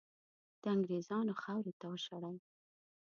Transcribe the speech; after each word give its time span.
د 0.61 0.63
انګریزانو 0.75 1.33
خاورې 1.41 1.73
ته 1.79 1.85
وشړل. 1.91 2.35